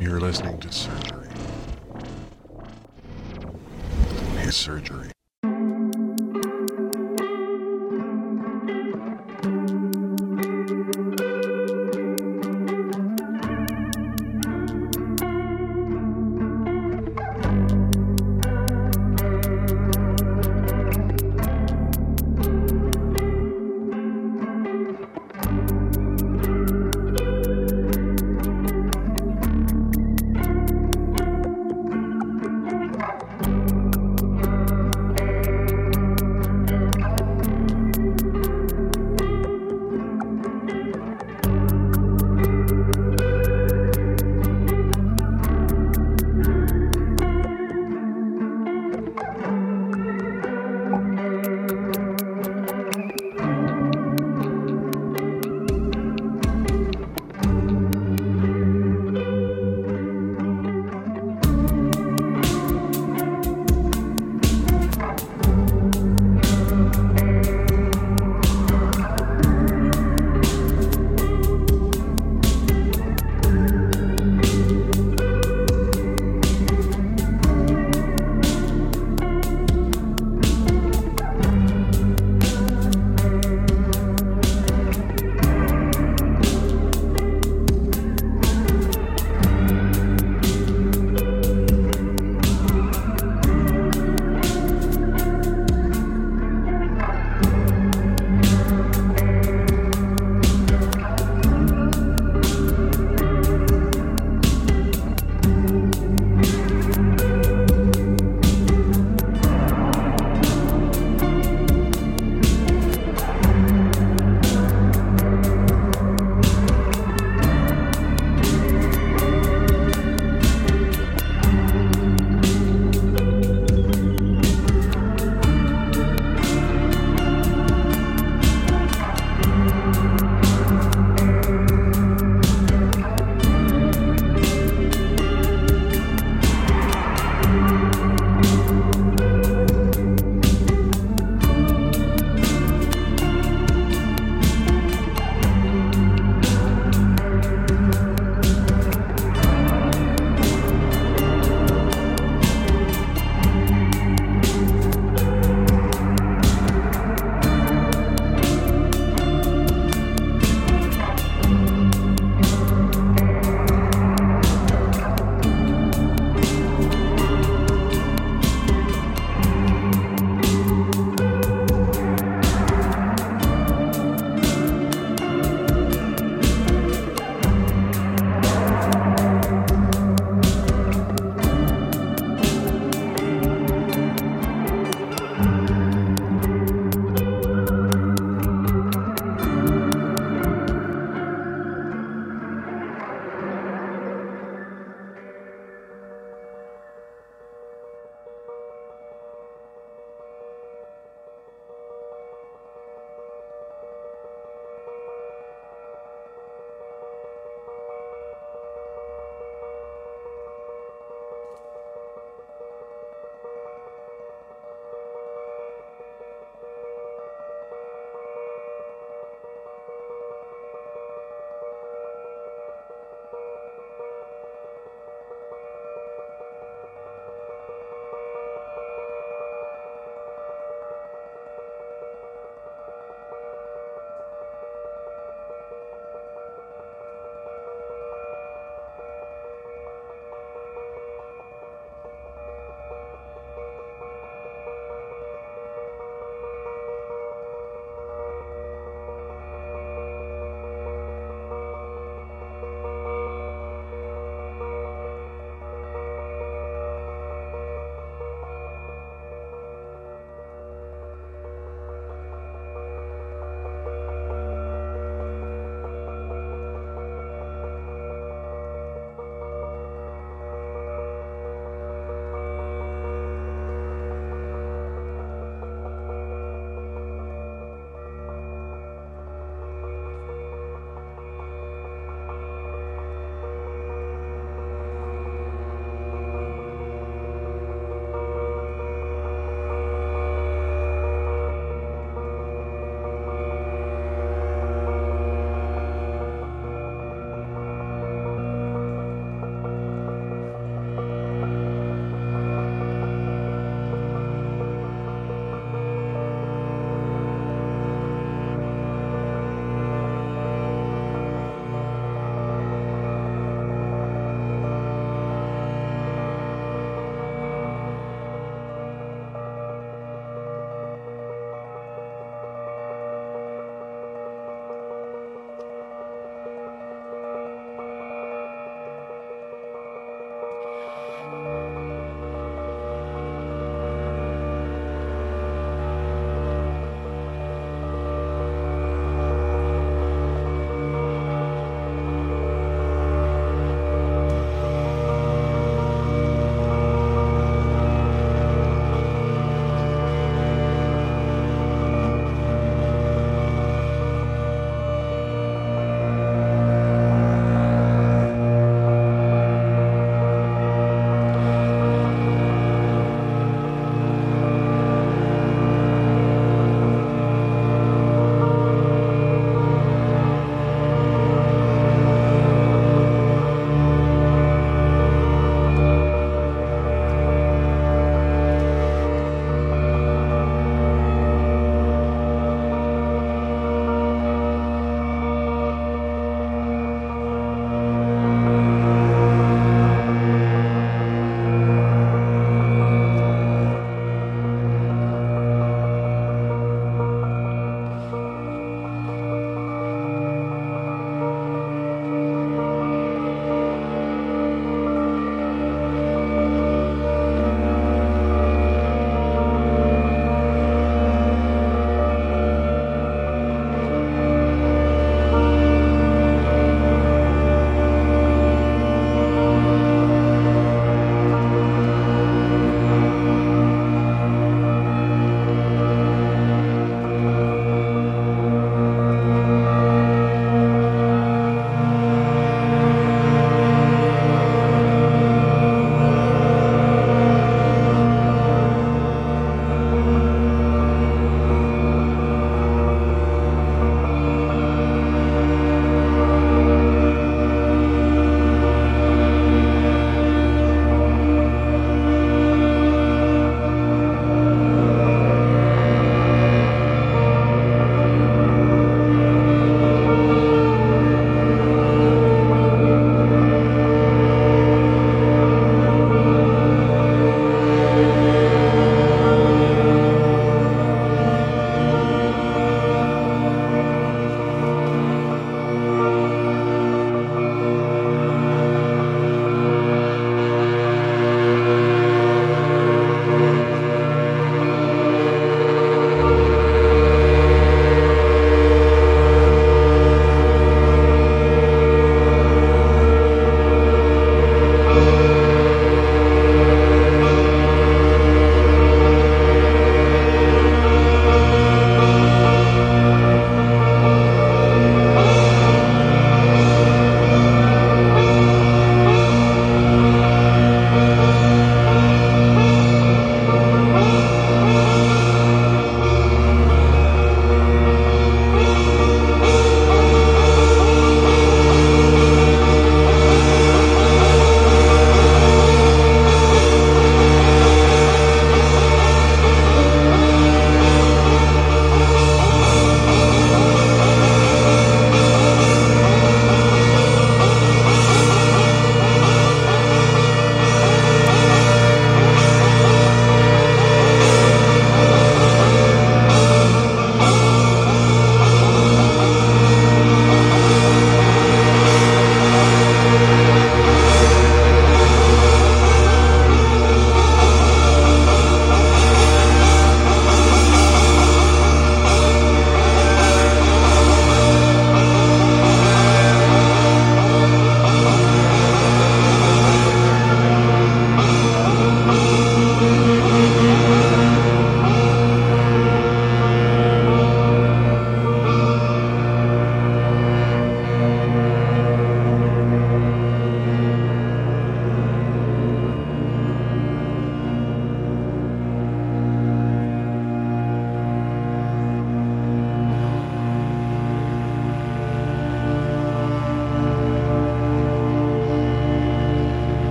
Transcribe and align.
You're 0.00 0.18
listening 0.18 0.58
to 0.60 0.72
Surgery. 0.72 1.28
His 4.38 4.56
surgery. 4.56 5.10